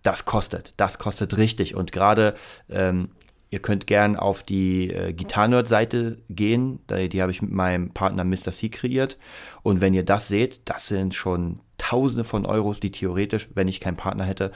das 0.04 0.26
kostet, 0.26 0.74
das 0.78 1.00
kostet 1.00 1.38
richtig. 1.38 1.76
Und 1.76 1.92
gerade 1.92 2.36
ähm, 2.70 3.10
ihr 3.50 3.60
könnt 3.60 3.88
gern 3.88 4.16
auf 4.16 4.44
die 4.44 4.92
äh, 4.92 5.12
Gitarrenerd-Seite 5.12 6.20
gehen, 6.30 6.80
die, 6.90 7.10
die 7.10 7.22
habe 7.22 7.32
ich 7.32 7.42
mit 7.42 7.52
meinem 7.52 7.92
Partner 7.92 8.24
Mr. 8.24 8.52
C 8.52 8.70
kreiert. 8.70 9.18
Und 9.64 9.82
wenn 9.82 9.94
ihr 9.94 10.06
das 10.06 10.28
seht, 10.28 10.62
das 10.66 10.88
sind 10.88 11.16
schon 11.16 11.60
Tausende 11.80 12.24
von 12.24 12.46
Euros, 12.46 12.80
die 12.80 12.92
theoretisch, 12.92 13.50
wenn 13.56 13.68
ich 13.68 13.82
keinen 13.82 13.98
Partner 13.98 14.24
hätte, 14.24 14.52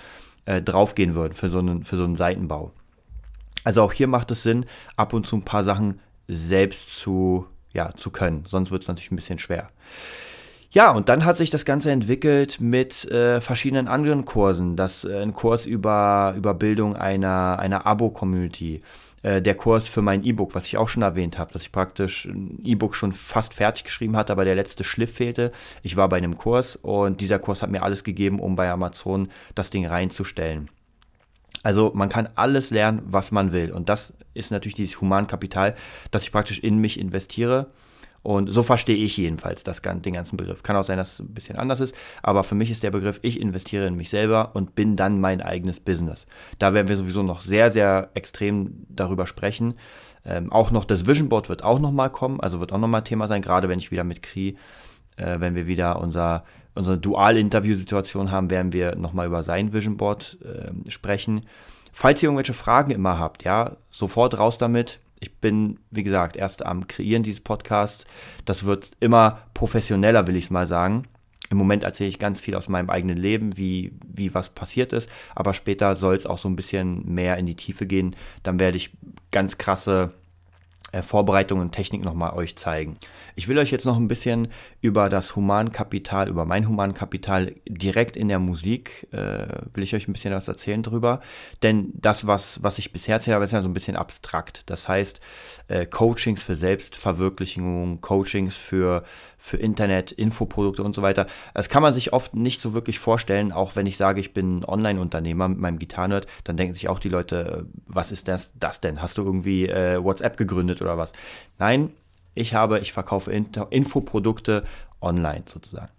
äh, 0.45 0.61
draufgehen 0.61 1.13
würden 1.13 1.33
für 1.33 1.49
so, 1.49 1.59
einen, 1.59 1.83
für 1.83 1.97
so 1.97 2.05
einen 2.05 2.15
Seitenbau. 2.15 2.71
Also 3.65 3.81
auch 3.81 3.91
hier 3.91 4.07
macht 4.07 4.31
es 4.31 4.43
Sinn, 4.43 4.65
ab 4.95 5.11
und 5.11 5.25
zu 5.25 5.35
ein 5.35 5.43
paar 5.43 5.65
Sachen 5.65 5.99
selbst 6.27 6.97
zu, 6.97 7.47
ja, 7.73 7.93
zu 7.95 8.11
können. 8.11 8.45
Sonst 8.47 8.71
wird 8.71 8.83
es 8.83 8.87
natürlich 8.87 9.11
ein 9.11 9.17
bisschen 9.17 9.39
schwer. 9.39 9.69
Ja, 10.69 10.91
und 10.91 11.07
dann 11.07 11.23
hat 11.23 11.37
sich 11.37 11.49
das 11.49 11.63
Ganze 11.63 11.91
entwickelt 11.91 12.59
mit 12.59 13.09
äh, 13.09 13.39
verschiedenen 13.39 13.87
anderen 13.87 14.25
Kursen. 14.25 14.75
Das 14.75 15.05
äh, 15.05 15.21
ein 15.21 15.33
Kurs 15.33 15.65
über, 15.65 16.33
über 16.35 16.53
Bildung 16.53 16.95
einer, 16.95 17.57
einer 17.59 17.85
Abo-Community. 17.85 18.81
Äh, 19.23 19.41
der 19.41 19.55
Kurs 19.55 19.87
für 19.87 20.01
mein 20.01 20.25
E-Book, 20.25 20.55
was 20.55 20.65
ich 20.65 20.77
auch 20.77 20.89
schon 20.89 21.03
erwähnt 21.03 21.37
habe, 21.37 21.53
dass 21.53 21.61
ich 21.61 21.71
praktisch 21.71 22.25
ein 22.25 22.61
E-Book 22.65 22.95
schon 22.95 23.13
fast 23.13 23.53
fertig 23.53 23.85
geschrieben 23.85 24.17
hatte, 24.17 24.33
aber 24.33 24.43
der 24.43 24.55
letzte 24.55 24.83
Schliff 24.83 25.13
fehlte. 25.13 25.51
Ich 25.83 25.95
war 25.95 26.09
bei 26.09 26.17
einem 26.17 26.37
Kurs 26.37 26.75
und 26.75 27.21
dieser 27.21 27.39
Kurs 27.39 27.61
hat 27.61 27.71
mir 27.71 27.83
alles 27.83 28.03
gegeben, 28.03 28.39
um 28.39 28.57
bei 28.57 28.69
Amazon 28.69 29.29
das 29.55 29.69
Ding 29.69 29.85
reinzustellen. 29.85 30.69
Also 31.63 31.91
man 31.95 32.09
kann 32.09 32.27
alles 32.35 32.71
lernen, 32.71 33.01
was 33.05 33.31
man 33.31 33.53
will. 33.53 33.71
Und 33.71 33.87
das 33.89 34.13
ist 34.33 34.51
natürlich 34.51 34.75
dieses 34.75 34.99
Humankapital, 34.99 35.75
das 36.11 36.23
ich 36.23 36.31
praktisch 36.31 36.59
in 36.59 36.77
mich 36.77 36.99
investiere 36.99 37.67
und 38.23 38.51
so 38.51 38.63
verstehe 38.63 38.95
ich 38.95 39.15
jedenfalls 39.17 39.63
das, 39.63 39.81
den 39.81 40.13
ganzen 40.13 40.37
Begriff. 40.37 40.63
Kann 40.63 40.75
auch 40.75 40.83
sein, 40.83 40.97
dass 40.97 41.13
es 41.13 41.19
ein 41.21 41.33
bisschen 41.33 41.57
anders 41.57 41.79
ist, 41.79 41.95
aber 42.21 42.43
für 42.43 42.55
mich 42.55 42.69
ist 42.71 42.83
der 42.83 42.91
Begriff, 42.91 43.19
ich 43.21 43.39
investiere 43.39 43.87
in 43.87 43.95
mich 43.95 44.09
selber 44.09 44.51
und 44.53 44.75
bin 44.75 44.95
dann 44.95 45.21
mein 45.21 45.41
eigenes 45.41 45.79
Business. 45.79 46.27
Da 46.59 46.73
werden 46.73 46.87
wir 46.87 46.97
sowieso 46.97 47.23
noch 47.23 47.41
sehr, 47.41 47.69
sehr 47.69 48.09
extrem 48.15 48.85
darüber 48.89 49.27
sprechen. 49.27 49.75
Ähm, 50.25 50.51
auch 50.51 50.71
noch 50.71 50.83
das 50.83 51.07
Vision 51.07 51.29
Board 51.29 51.47
wird 51.47 51.63
auch 51.63 51.79
nochmal 51.79 52.09
kommen, 52.09 52.41
also 52.41 52.59
wird 52.59 52.73
auch 52.73 52.79
nochmal 52.79 53.03
Thema 53.03 53.27
sein, 53.27 53.41
gerade 53.41 53.69
wenn 53.69 53.79
ich 53.79 53.91
wieder 53.91 54.03
mit 54.03 54.21
Kri, 54.21 54.57
äh, 55.15 55.39
wenn 55.39 55.55
wir 55.55 55.67
wieder 55.67 56.01
unser, 56.01 56.43
unsere 56.75 56.97
Dual-Interview-Situation 56.97 58.31
haben, 58.31 58.49
werden 58.49 58.73
wir 58.73 58.95
nochmal 58.95 59.27
über 59.27 59.43
sein 59.43 59.71
Vision 59.71 59.95
Board 59.95 60.37
äh, 60.43 60.91
sprechen. 60.91 61.45
Falls 61.93 62.21
ihr 62.21 62.27
irgendwelche 62.27 62.53
Fragen 62.53 62.91
immer 62.91 63.17
habt, 63.17 63.43
ja, 63.45 63.77
sofort 63.89 64.37
raus 64.37 64.57
damit 64.57 64.99
Ich 65.19 65.37
bin, 65.37 65.79
wie 65.89 66.03
gesagt, 66.03 66.37
erst 66.37 66.65
am 66.65 66.87
Kreieren 66.87 67.23
dieses 67.23 67.41
Podcasts. 67.41 68.05
Das 68.45 68.65
wird 68.65 68.91
immer 68.99 69.39
professioneller, 69.53 70.27
will 70.27 70.35
ich 70.35 70.45
es 70.45 70.51
mal 70.51 70.67
sagen. 70.67 71.03
Im 71.49 71.57
Moment 71.57 71.83
erzähle 71.83 72.09
ich 72.09 72.19
ganz 72.19 72.41
viel 72.41 72.55
aus 72.55 72.67
meinem 72.67 72.89
eigenen 72.89 73.17
Leben, 73.17 73.55
wie, 73.55 73.93
wie 74.05 74.33
was 74.33 74.49
passiert 74.49 74.91
ist. 74.93 75.09
Aber 75.33 75.53
später 75.53 75.95
soll 75.95 76.15
es 76.15 76.25
auch 76.25 76.37
so 76.37 76.49
ein 76.49 76.55
bisschen 76.57 77.13
mehr 77.13 77.37
in 77.37 77.45
die 77.45 77.55
Tiefe 77.55 77.85
gehen. 77.85 78.15
Dann 78.43 78.59
werde 78.59 78.77
ich 78.77 78.91
ganz 79.31 79.57
krasse 79.57 80.13
äh, 80.93 81.01
Vorbereitung 81.01 81.59
und 81.59 81.73
Technik 81.73 82.03
nochmal 82.03 82.33
euch 82.33 82.55
zeigen. 82.55 82.97
Ich 83.35 83.47
will 83.47 83.57
euch 83.57 83.71
jetzt 83.71 83.85
noch 83.85 83.97
ein 83.97 84.07
bisschen 84.07 84.47
über 84.81 85.09
das 85.09 85.35
Humankapital, 85.35 86.29
über 86.29 86.45
mein 86.45 86.67
Humankapital 86.67 87.53
direkt 87.67 88.15
in 88.15 88.29
der 88.29 88.39
Musik, 88.39 89.07
äh, 89.11 89.47
will 89.73 89.83
ich 89.83 89.93
euch 89.93 90.07
ein 90.07 90.13
bisschen 90.13 90.33
was 90.33 90.47
erzählen 90.47 90.81
drüber. 90.81 91.19
Denn 91.61 91.91
das, 91.93 92.25
was, 92.25 92.63
was 92.63 92.79
ich 92.79 92.93
bisher 92.93 93.15
erzählt 93.15 93.35
habe, 93.35 93.43
ist 93.43 93.51
ja 93.51 93.61
so 93.61 93.67
ein 93.67 93.73
bisschen 93.73 93.97
abstrakt. 93.97 94.69
Das 94.69 94.87
heißt, 94.87 95.19
äh, 95.67 95.85
Coachings 95.85 96.41
für 96.41 96.55
Selbstverwirklichung, 96.55 97.99
Coachings 97.99 98.55
für, 98.55 99.03
für 99.37 99.57
Internet, 99.57 100.13
Infoprodukte 100.13 100.83
und 100.83 100.95
so 100.95 101.01
weiter. 101.01 101.27
Das 101.53 101.67
kann 101.69 101.83
man 101.83 101.93
sich 101.93 102.13
oft 102.13 102.33
nicht 102.33 102.61
so 102.61 102.73
wirklich 102.73 102.97
vorstellen, 102.99 103.51
auch 103.51 103.75
wenn 103.75 103.85
ich 103.85 103.97
sage, 103.97 104.19
ich 104.21 104.33
bin 104.33 104.63
Online-Unternehmer 104.63 105.49
mit 105.49 105.59
meinem 105.59 105.79
Gitarrenerd, 105.79 106.27
dann 106.45 106.57
denken 106.57 106.73
sich 106.73 106.87
auch 106.87 106.99
die 106.99 107.09
Leute, 107.09 107.67
äh, 107.67 107.79
was 107.87 108.11
ist 108.11 108.27
das, 108.29 108.53
das 108.57 108.79
denn? 108.81 109.01
Hast 109.01 109.17
du 109.17 109.23
irgendwie 109.23 109.67
äh, 109.67 110.01
WhatsApp 110.01 110.37
gegründet 110.37 110.76
oder 110.81 110.97
was? 110.97 111.13
Nein, 111.59 111.91
ich 112.33 112.53
habe, 112.53 112.79
ich 112.79 112.93
verkaufe 112.93 113.31
Infoprodukte 113.31 114.63
online 115.01 115.43
sozusagen. 115.45 115.91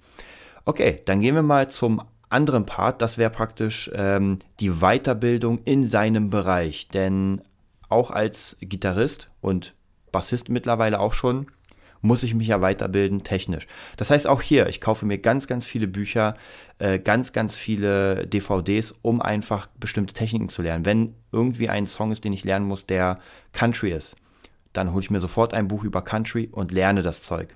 Okay, 0.65 1.01
dann 1.05 1.21
gehen 1.21 1.35
wir 1.35 1.43
mal 1.43 1.69
zum 1.69 2.03
anderen 2.29 2.67
Part. 2.67 3.03
Das 3.03 3.19
wäre 3.19 3.31
praktisch 3.31 3.91
ähm, 3.95 4.39
die 4.61 4.71
Weiterbildung 4.81 5.61
in 5.65 5.85
seinem 5.85 6.31
Bereich. 6.31 6.89
Denn 6.89 7.41
auch 7.89 8.11
als 8.11 8.57
Gitarrist 8.61 9.31
und 9.41 9.75
Bassist 10.13 10.49
mittlerweile 10.49 11.01
auch 11.01 11.13
schon, 11.13 11.47
muss 12.01 12.23
ich 12.23 12.35
mich 12.35 12.49
ja 12.49 12.61
weiterbilden 12.61 13.25
technisch. 13.25 13.67
Das 13.97 14.11
heißt 14.11 14.27
auch 14.29 14.41
hier, 14.41 14.69
ich 14.69 14.81
kaufe 14.81 15.05
mir 15.05 15.19
ganz, 15.19 15.47
ganz 15.47 15.67
viele 15.67 15.89
Bücher, 15.89 16.35
äh, 16.79 16.99
ganz, 16.99 17.33
ganz 17.33 17.57
viele 17.57 18.27
DVDs, 18.27 18.95
um 19.03 19.21
einfach 19.21 19.67
bestimmte 19.81 20.15
Techniken 20.15 20.49
zu 20.49 20.63
lernen. 20.63 20.85
Wenn 20.85 21.15
irgendwie 21.33 21.69
ein 21.69 21.87
Song 21.87 22.13
ist, 22.13 22.25
den 22.25 22.33
ich 22.33 22.45
lernen 22.45 22.67
muss, 22.67 22.87
der 22.87 23.19
Country 23.53 23.91
ist, 23.91 24.17
dann 24.73 24.93
hole 24.93 25.03
ich 25.03 25.11
mir 25.11 25.21
sofort 25.21 25.55
ein 25.55 25.69
Buch 25.69 25.85
über 25.85 26.03
Country 26.03 26.49
und 26.51 26.73
lerne 26.73 27.03
das 27.03 27.23
Zeug. 27.23 27.55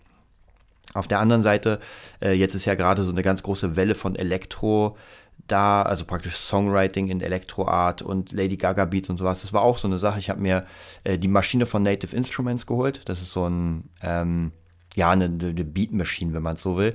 Auf 0.94 1.08
der 1.08 1.20
anderen 1.20 1.42
Seite, 1.42 1.80
äh, 2.20 2.32
jetzt 2.32 2.54
ist 2.54 2.64
ja 2.64 2.74
gerade 2.74 3.04
so 3.04 3.12
eine 3.12 3.22
ganz 3.22 3.42
große 3.42 3.76
Welle 3.76 3.94
von 3.94 4.16
Elektro 4.16 4.96
da, 5.46 5.82
also 5.82 6.04
praktisch 6.04 6.36
Songwriting 6.36 7.08
in 7.08 7.20
Elektroart 7.20 8.02
und 8.02 8.32
Lady 8.32 8.56
Gaga 8.56 8.84
Beats 8.84 9.10
und 9.10 9.18
sowas. 9.18 9.42
Das 9.42 9.52
war 9.52 9.62
auch 9.62 9.78
so 9.78 9.88
eine 9.88 9.98
Sache. 9.98 10.18
Ich 10.18 10.30
habe 10.30 10.40
mir 10.40 10.66
äh, 11.04 11.18
die 11.18 11.28
Maschine 11.28 11.66
von 11.66 11.82
Native 11.82 12.14
Instruments 12.14 12.66
geholt. 12.66 13.00
Das 13.06 13.20
ist 13.20 13.32
so 13.32 13.48
ein, 13.48 13.88
ähm, 14.02 14.52
ja, 14.94 15.10
eine, 15.10 15.24
eine 15.24 15.64
Beat 15.64 15.92
Machine, 15.92 16.32
wenn 16.34 16.42
man 16.42 16.56
es 16.56 16.62
so 16.62 16.76
will. 16.76 16.94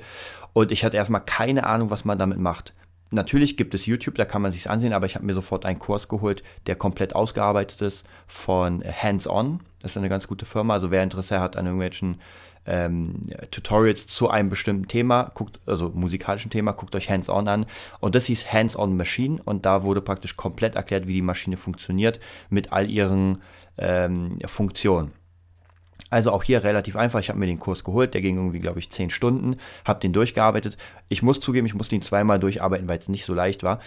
Und 0.54 0.72
ich 0.72 0.86
hatte 0.86 0.98
erstmal 0.98 1.22
keine 1.22 1.66
Ahnung, 1.66 1.90
was 1.90 2.06
man 2.06 2.18
damit 2.18 2.40
macht. 2.40 2.74
Natürlich 3.10 3.56
gibt 3.58 3.74
es 3.74 3.86
YouTube, 3.86 4.16
da 4.16 4.26
kann 4.26 4.42
man 4.42 4.52
sich 4.52 4.70
ansehen, 4.70 4.94
aber 4.94 5.06
ich 5.06 5.16
habe 5.16 5.26
mir 5.26 5.34
sofort 5.34 5.66
einen 5.66 5.80
Kurs 5.80 6.08
geholt, 6.08 6.44
der 6.66 6.76
komplett 6.76 7.16
ausgearbeitet 7.16 7.82
ist 7.82 8.06
von 8.28 8.84
Hands 8.84 9.28
On. 9.28 9.62
Das 9.82 9.92
ist 9.92 9.98
eine 9.98 10.10
ganz 10.10 10.28
gute 10.28 10.46
Firma. 10.46 10.74
Also 10.74 10.92
wer 10.92 11.04
Interesse 11.04 11.40
hat 11.40 11.56
an 11.56 11.66
irgendwelchen 11.66 12.20
ähm, 12.66 13.22
Tutorials 13.50 14.08
zu 14.08 14.30
einem 14.30 14.50
bestimmten 14.50 14.88
Thema, 14.88 15.32
guckt, 15.34 15.62
also 15.66 15.90
musikalischen 15.90 16.52
Thema, 16.52 16.74
guckt 16.74 16.96
euch 16.96 17.10
Hands 17.10 17.30
On 17.30 17.48
an. 17.48 17.66
Und 18.00 18.16
das 18.16 18.26
hieß 18.26 18.52
Hands 18.52 18.78
On 18.78 18.98
Machine 18.98 19.40
und 19.46 19.66
da 19.66 19.84
wurde 19.84 20.02
praktisch 20.02 20.36
komplett 20.36 20.76
erklärt, 20.76 21.08
wie 21.08 21.14
die 21.14 21.22
Maschine 21.22 21.58
funktioniert 21.58 22.20
mit 22.50 22.74
all 22.74 22.90
ihren 22.90 23.42
ähm, 23.78 24.38
Funktionen. 24.46 25.14
Also 26.10 26.32
auch 26.32 26.44
hier 26.44 26.64
relativ 26.64 26.96
einfach. 26.96 27.20
Ich 27.20 27.30
habe 27.30 27.40
mir 27.40 27.48
den 27.48 27.60
Kurs 27.60 27.84
geholt, 27.84 28.14
der 28.14 28.22
ging 28.22 28.38
irgendwie, 28.38 28.60
glaube 28.60 28.80
ich, 28.80 28.90
10 28.90 29.10
Stunden, 29.10 29.58
habe 29.86 30.00
den 30.00 30.14
durchgearbeitet. 30.14 30.78
Ich 31.10 31.22
muss 31.22 31.40
zugeben, 31.40 31.68
ich 31.68 31.74
musste 31.74 31.96
ihn 31.96 32.02
zweimal 32.02 32.40
durcharbeiten, 32.40 32.88
weil 32.88 32.98
es 32.98 33.10
nicht 33.10 33.26
so 33.26 33.34
leicht 33.34 33.64
war. 33.64 33.80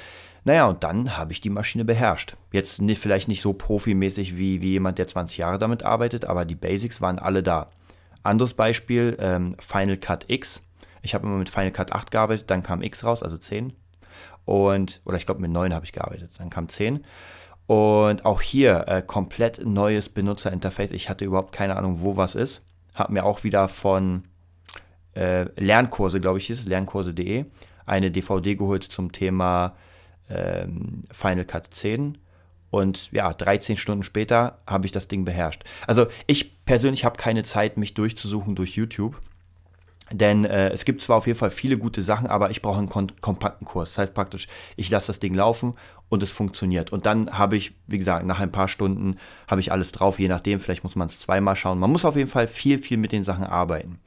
Naja, 0.44 0.66
und 0.66 0.82
dann 0.84 1.16
habe 1.16 1.32
ich 1.32 1.40
die 1.40 1.50
Maschine 1.50 1.84
beherrscht. 1.84 2.36
Jetzt 2.52 2.80
nicht, 2.80 3.00
vielleicht 3.00 3.28
nicht 3.28 3.42
so 3.42 3.52
profimäßig 3.52 4.38
wie, 4.38 4.60
wie 4.60 4.72
jemand, 4.72 4.98
der 4.98 5.06
20 5.06 5.38
Jahre 5.38 5.58
damit 5.58 5.82
arbeitet, 5.82 6.24
aber 6.24 6.44
die 6.44 6.54
Basics 6.54 7.00
waren 7.00 7.18
alle 7.18 7.42
da. 7.42 7.70
Anderes 8.22 8.54
Beispiel, 8.54 9.16
ähm, 9.20 9.56
Final 9.58 9.96
Cut 9.96 10.26
X. 10.28 10.62
Ich 11.02 11.14
habe 11.14 11.26
immer 11.26 11.36
mit 11.36 11.48
Final 11.48 11.70
Cut 11.70 11.92
8 11.92 12.10
gearbeitet, 12.10 12.50
dann 12.50 12.62
kam 12.62 12.82
X 12.82 13.04
raus, 13.04 13.22
also 13.22 13.36
10. 13.36 13.72
Und, 14.44 15.00
oder 15.04 15.16
ich 15.16 15.26
glaube 15.26 15.40
mit 15.40 15.50
9 15.50 15.74
habe 15.74 15.84
ich 15.84 15.92
gearbeitet, 15.92 16.32
dann 16.38 16.50
kam 16.50 16.68
10. 16.68 17.04
Und 17.70 18.24
auch 18.24 18.40
hier 18.40 18.88
äh, 18.88 19.00
komplett 19.00 19.64
neues 19.64 20.08
Benutzerinterface. 20.08 20.90
Ich 20.90 21.08
hatte 21.08 21.24
überhaupt 21.24 21.52
keine 21.52 21.76
Ahnung, 21.76 22.00
wo 22.00 22.16
was 22.16 22.34
ist. 22.34 22.62
Habe 22.96 23.12
mir 23.12 23.24
auch 23.24 23.44
wieder 23.44 23.68
von 23.68 24.24
äh, 25.14 25.44
Lernkurse, 25.54 26.20
glaube 26.20 26.38
ich, 26.38 26.50
ist 26.50 26.66
lernkurse.de, 26.66 27.44
eine 27.86 28.10
DVD 28.10 28.56
geholt 28.56 28.82
zum 28.82 29.12
Thema 29.12 29.76
ähm, 30.28 31.02
Final 31.12 31.44
Cut 31.44 31.68
10. 31.72 32.18
Und 32.70 33.12
ja, 33.12 33.32
13 33.32 33.76
Stunden 33.76 34.02
später 34.02 34.58
habe 34.66 34.86
ich 34.86 34.90
das 34.90 35.06
Ding 35.06 35.24
beherrscht. 35.24 35.62
Also 35.86 36.08
ich 36.26 36.64
persönlich 36.64 37.04
habe 37.04 37.18
keine 37.18 37.44
Zeit, 37.44 37.76
mich 37.76 37.94
durchzusuchen 37.94 38.56
durch 38.56 38.74
YouTube. 38.74 39.20
Denn 40.12 40.44
äh, 40.44 40.70
es 40.70 40.84
gibt 40.84 41.02
zwar 41.02 41.18
auf 41.18 41.26
jeden 41.26 41.38
Fall 41.38 41.50
viele 41.50 41.78
gute 41.78 42.02
Sachen, 42.02 42.26
aber 42.26 42.50
ich 42.50 42.62
brauche 42.62 42.78
einen 42.78 42.88
kompakten 42.88 43.64
Kurs. 43.64 43.90
Das 43.90 43.98
heißt 43.98 44.14
praktisch, 44.14 44.48
ich 44.76 44.90
lasse 44.90 45.06
das 45.08 45.20
Ding 45.20 45.34
laufen 45.34 45.74
und 46.08 46.22
es 46.22 46.32
funktioniert. 46.32 46.92
Und 46.92 47.06
dann 47.06 47.38
habe 47.38 47.56
ich, 47.56 47.72
wie 47.86 47.98
gesagt, 47.98 48.26
nach 48.26 48.40
ein 48.40 48.50
paar 48.50 48.68
Stunden 48.68 49.16
habe 49.46 49.60
ich 49.60 49.70
alles 49.70 49.92
drauf, 49.92 50.18
je 50.18 50.28
nachdem, 50.28 50.58
vielleicht 50.58 50.82
muss 50.82 50.96
man 50.96 51.06
es 51.06 51.20
zweimal 51.20 51.54
schauen. 51.54 51.78
Man 51.78 51.92
muss 51.92 52.04
auf 52.04 52.16
jeden 52.16 52.28
Fall 52.28 52.48
viel, 52.48 52.78
viel 52.78 52.98
mit 52.98 53.12
den 53.12 53.22
Sachen 53.22 53.44
arbeiten. 53.44 54.00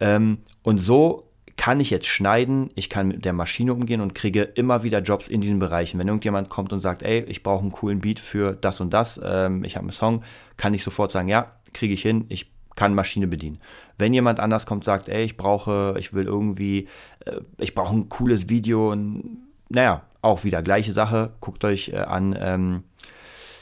Ähm, 0.00 0.38
und 0.62 0.78
so 0.78 1.30
kann 1.56 1.78
ich 1.78 1.90
jetzt 1.90 2.06
schneiden, 2.06 2.70
ich 2.74 2.88
kann 2.88 3.08
mit 3.08 3.24
der 3.24 3.34
Maschine 3.34 3.74
umgehen 3.74 4.00
und 4.00 4.14
kriege 4.14 4.42
immer 4.42 4.82
wieder 4.82 5.00
Jobs 5.00 5.28
in 5.28 5.40
diesen 5.40 5.58
Bereichen. 5.58 6.00
Wenn 6.00 6.08
irgendjemand 6.08 6.48
kommt 6.48 6.72
und 6.72 6.80
sagt, 6.80 7.02
ey, 7.02 7.20
ich 7.24 7.42
brauche 7.42 7.60
einen 7.60 7.70
coolen 7.70 8.00
Beat 8.00 8.18
für 8.18 8.54
das 8.54 8.80
und 8.80 8.90
das, 8.94 9.20
ähm, 9.22 9.62
ich 9.62 9.76
habe 9.76 9.84
einen 9.84 9.92
Song, 9.92 10.24
kann 10.56 10.74
ich 10.74 10.82
sofort 10.82 11.12
sagen, 11.12 11.28
ja, 11.28 11.52
kriege 11.72 11.92
ich 11.94 12.02
hin, 12.02 12.24
ich 12.30 12.50
kann 12.80 12.94
Maschine 12.94 13.26
bedienen. 13.26 13.58
Wenn 13.98 14.14
jemand 14.14 14.40
anders 14.40 14.64
kommt, 14.64 14.84
sagt, 14.84 15.10
ey, 15.10 15.22
ich 15.22 15.36
brauche, 15.36 15.96
ich 15.98 16.14
will 16.14 16.24
irgendwie, 16.24 16.88
äh, 17.26 17.42
ich 17.58 17.74
brauche 17.74 17.94
ein 17.94 18.08
cooles 18.08 18.48
Video, 18.48 18.90
und, 18.90 19.42
naja, 19.68 20.00
auch 20.22 20.44
wieder 20.44 20.62
gleiche 20.62 20.94
Sache. 20.94 21.34
Guckt 21.40 21.62
euch 21.66 21.90
äh, 21.90 21.98
an 21.98 22.34
ähm, 22.40 22.84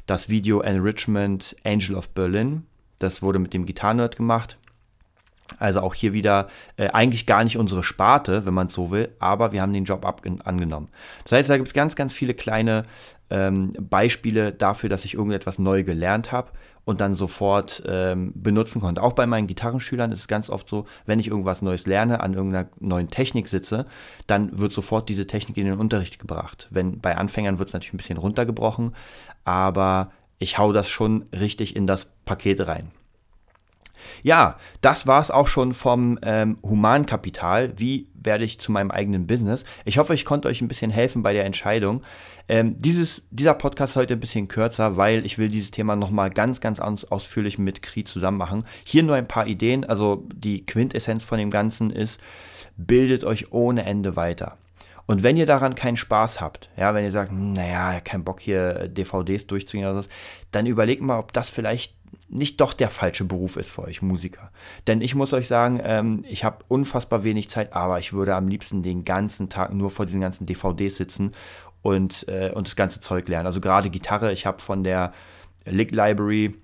das 0.06 0.28
Video 0.28 0.60
Enrichment 0.60 1.56
Angel 1.64 1.96
of 1.96 2.10
Berlin. 2.10 2.64
Das 3.00 3.20
wurde 3.20 3.40
mit 3.40 3.54
dem 3.54 3.66
Gitarrenerd 3.66 4.14
gemacht. 4.14 4.56
Also 5.58 5.80
auch 5.80 5.94
hier 5.94 6.12
wieder 6.12 6.46
äh, 6.76 6.90
eigentlich 6.90 7.26
gar 7.26 7.42
nicht 7.42 7.56
unsere 7.56 7.82
Sparte, 7.82 8.46
wenn 8.46 8.54
man 8.54 8.68
es 8.68 8.74
so 8.74 8.92
will, 8.92 9.08
aber 9.18 9.50
wir 9.50 9.62
haben 9.62 9.72
den 9.72 9.84
Job 9.84 10.06
angenommen. 10.44 10.90
Das 11.24 11.32
heißt, 11.32 11.50
da 11.50 11.56
gibt 11.56 11.66
es 11.66 11.74
ganz, 11.74 11.96
ganz 11.96 12.14
viele 12.14 12.34
kleine 12.34 12.84
ähm, 13.30 13.72
Beispiele 13.80 14.52
dafür, 14.52 14.88
dass 14.88 15.04
ich 15.04 15.14
irgendetwas 15.14 15.58
neu 15.58 15.82
gelernt 15.82 16.30
habe 16.30 16.52
und 16.88 17.02
dann 17.02 17.12
sofort 17.12 17.82
ähm, 17.86 18.32
benutzen 18.34 18.80
konnte. 18.80 19.02
Auch 19.02 19.12
bei 19.12 19.26
meinen 19.26 19.46
Gitarrenschülern 19.46 20.10
ist 20.10 20.20
es 20.20 20.26
ganz 20.26 20.48
oft 20.48 20.66
so, 20.70 20.86
wenn 21.04 21.18
ich 21.18 21.28
irgendwas 21.28 21.60
Neues 21.60 21.86
lerne, 21.86 22.20
an 22.20 22.32
irgendeiner 22.32 22.70
neuen 22.80 23.08
Technik 23.08 23.48
sitze, 23.48 23.84
dann 24.26 24.58
wird 24.58 24.72
sofort 24.72 25.10
diese 25.10 25.26
Technik 25.26 25.58
in 25.58 25.66
den 25.66 25.78
Unterricht 25.78 26.18
gebracht. 26.18 26.66
Wenn 26.70 26.98
bei 26.98 27.14
Anfängern 27.14 27.58
wird 27.58 27.68
es 27.68 27.74
natürlich 27.74 27.92
ein 27.92 27.98
bisschen 27.98 28.16
runtergebrochen, 28.16 28.92
aber 29.44 30.12
ich 30.38 30.56
hau 30.56 30.72
das 30.72 30.88
schon 30.88 31.24
richtig 31.38 31.76
in 31.76 31.86
das 31.86 32.10
Paket 32.24 32.66
rein. 32.66 32.90
Ja, 34.22 34.58
das 34.80 35.06
war 35.06 35.20
es 35.20 35.30
auch 35.30 35.46
schon 35.46 35.74
vom 35.74 36.18
ähm, 36.22 36.58
Humankapital. 36.62 37.72
Wie 37.76 38.08
werde 38.14 38.44
ich 38.44 38.60
zu 38.60 38.72
meinem 38.72 38.90
eigenen 38.90 39.26
Business? 39.26 39.64
Ich 39.84 39.98
hoffe, 39.98 40.14
ich 40.14 40.24
konnte 40.24 40.48
euch 40.48 40.60
ein 40.60 40.68
bisschen 40.68 40.90
helfen 40.90 41.22
bei 41.22 41.32
der 41.32 41.44
Entscheidung. 41.44 42.02
Ähm, 42.48 42.80
dieses, 42.80 43.26
dieser 43.30 43.54
Podcast 43.54 43.92
ist 43.92 43.96
heute 43.96 44.14
ein 44.14 44.20
bisschen 44.20 44.48
kürzer, 44.48 44.96
weil 44.96 45.24
ich 45.26 45.38
will 45.38 45.48
dieses 45.48 45.70
Thema 45.70 45.96
nochmal 45.96 46.30
ganz, 46.30 46.60
ganz 46.60 46.80
aus, 46.80 47.04
ausführlich 47.04 47.58
mit 47.58 47.82
Kri 47.82 48.04
zusammen 48.04 48.38
machen. 48.38 48.64
Hier 48.84 49.02
nur 49.02 49.16
ein 49.16 49.28
paar 49.28 49.46
Ideen. 49.46 49.84
Also 49.84 50.26
die 50.34 50.64
Quintessenz 50.64 51.24
von 51.24 51.38
dem 51.38 51.50
Ganzen 51.50 51.90
ist, 51.90 52.20
bildet 52.76 53.24
euch 53.24 53.52
ohne 53.52 53.84
Ende 53.84 54.16
weiter. 54.16 54.56
Und 55.06 55.22
wenn 55.22 55.38
ihr 55.38 55.46
daran 55.46 55.74
keinen 55.74 55.96
Spaß 55.96 56.40
habt, 56.40 56.68
ja, 56.76 56.94
wenn 56.94 57.02
ihr 57.02 57.10
sagt, 57.10 57.32
naja, 57.32 57.98
kein 58.00 58.24
Bock 58.24 58.40
hier 58.40 58.88
DVDs 58.88 59.46
durchzugehen 59.46 59.88
oder 59.88 60.02
so, 60.02 60.08
dann 60.52 60.66
überlegt 60.66 61.00
mal, 61.00 61.18
ob 61.18 61.32
das 61.32 61.48
vielleicht 61.48 61.94
nicht 62.28 62.60
doch 62.60 62.72
der 62.72 62.90
falsche 62.90 63.24
Beruf 63.24 63.56
ist 63.56 63.70
für 63.70 63.82
euch 63.82 64.02
Musiker. 64.02 64.50
Denn 64.86 65.00
ich 65.00 65.14
muss 65.14 65.32
euch 65.32 65.48
sagen, 65.48 65.80
ähm, 65.82 66.24
ich 66.28 66.44
habe 66.44 66.64
unfassbar 66.68 67.24
wenig 67.24 67.48
Zeit, 67.48 67.72
aber 67.72 67.98
ich 67.98 68.12
würde 68.12 68.34
am 68.34 68.48
liebsten 68.48 68.82
den 68.82 69.04
ganzen 69.04 69.48
Tag 69.48 69.72
nur 69.72 69.90
vor 69.90 70.06
diesen 70.06 70.20
ganzen 70.20 70.46
DVDs 70.46 70.96
sitzen 70.96 71.32
und, 71.82 72.28
äh, 72.28 72.52
und 72.54 72.66
das 72.66 72.76
ganze 72.76 73.00
Zeug 73.00 73.28
lernen. 73.28 73.46
Also 73.46 73.60
gerade 73.60 73.90
Gitarre, 73.90 74.32
ich 74.32 74.46
habe 74.46 74.60
von 74.60 74.84
der 74.84 75.12
Lick 75.64 75.92
Library 75.92 76.54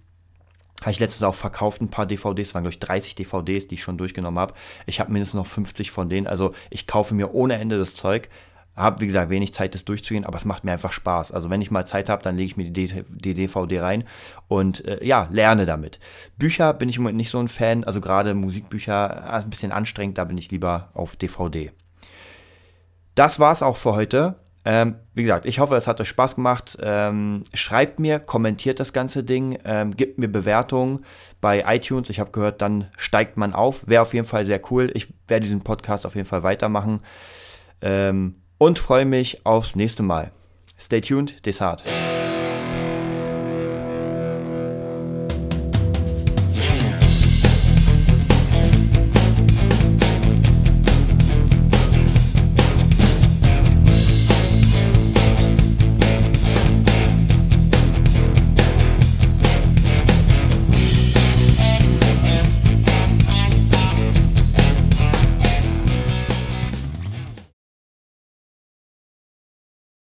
habe 0.82 0.90
ich 0.90 1.00
letztes 1.00 1.22
auch 1.22 1.34
verkauft 1.34 1.80
ein 1.80 1.88
paar 1.88 2.04
DVDs, 2.04 2.54
waren 2.54 2.62
glaube 2.62 2.74
ich 2.74 2.80
30 2.80 3.14
DVDs, 3.14 3.68
die 3.68 3.76
ich 3.76 3.82
schon 3.82 3.96
durchgenommen 3.96 4.38
habe. 4.38 4.54
Ich 4.86 5.00
habe 5.00 5.12
mindestens 5.12 5.38
noch 5.38 5.46
50 5.46 5.90
von 5.90 6.10
denen. 6.10 6.26
Also 6.26 6.52
ich 6.68 6.86
kaufe 6.86 7.14
mir 7.14 7.32
ohne 7.32 7.54
Ende 7.54 7.78
das 7.78 7.94
Zeug. 7.94 8.28
Habe, 8.76 9.00
wie 9.00 9.06
gesagt, 9.06 9.30
wenig 9.30 9.54
Zeit, 9.54 9.74
das 9.74 9.84
durchzugehen, 9.84 10.26
aber 10.26 10.36
es 10.36 10.44
macht 10.44 10.64
mir 10.64 10.72
einfach 10.72 10.92
Spaß. 10.92 11.32
Also 11.32 11.50
wenn 11.50 11.62
ich 11.62 11.70
mal 11.70 11.86
Zeit 11.86 12.08
habe, 12.08 12.22
dann 12.22 12.36
lege 12.36 12.46
ich 12.46 12.56
mir 12.56 12.70
die, 12.70 13.04
die 13.08 13.34
DVD 13.34 13.80
rein 13.80 14.04
und 14.48 14.84
äh, 14.84 15.04
ja, 15.04 15.28
lerne 15.30 15.66
damit. 15.66 16.00
Bücher 16.38 16.74
bin 16.74 16.88
ich 16.88 16.96
im 16.96 17.02
Moment 17.02 17.18
nicht 17.18 17.30
so 17.30 17.38
ein 17.38 17.48
Fan, 17.48 17.84
also 17.84 18.00
gerade 18.00 18.34
Musikbücher 18.34 19.24
äh, 19.26 19.44
ein 19.44 19.50
bisschen 19.50 19.72
anstrengend, 19.72 20.18
da 20.18 20.24
bin 20.24 20.38
ich 20.38 20.50
lieber 20.50 20.90
auf 20.94 21.16
DVD. 21.16 21.70
Das 23.14 23.38
war's 23.38 23.62
auch 23.62 23.76
für 23.76 23.94
heute. 23.94 24.36
Ähm, 24.66 24.96
wie 25.12 25.22
gesagt, 25.22 25.44
ich 25.44 25.58
hoffe, 25.58 25.76
es 25.76 25.86
hat 25.86 26.00
euch 26.00 26.08
Spaß 26.08 26.36
gemacht. 26.36 26.78
Ähm, 26.80 27.44
schreibt 27.52 28.00
mir, 28.00 28.18
kommentiert 28.18 28.80
das 28.80 28.94
ganze 28.94 29.22
Ding, 29.22 29.58
ähm, 29.64 29.94
gebt 29.94 30.18
mir 30.18 30.28
Bewertungen 30.28 31.04
bei 31.40 31.64
iTunes. 31.66 32.08
Ich 32.08 32.18
habe 32.18 32.30
gehört, 32.30 32.62
dann 32.62 32.88
steigt 32.96 33.36
man 33.36 33.52
auf. 33.52 33.86
Wäre 33.86 34.02
auf 34.02 34.14
jeden 34.14 34.26
Fall 34.26 34.44
sehr 34.46 34.60
cool. 34.70 34.90
Ich 34.94 35.12
werde 35.28 35.44
diesen 35.44 35.60
Podcast 35.60 36.06
auf 36.06 36.14
jeden 36.14 36.26
Fall 36.26 36.42
weitermachen. 36.42 37.02
Ähm, 37.82 38.36
und 38.64 38.78
freue 38.78 39.04
mich 39.04 39.44
aufs 39.44 39.76
nächste 39.76 40.02
Mal. 40.02 40.30
Stay 40.80 41.02
tuned, 41.02 41.44
Desart. 41.44 41.84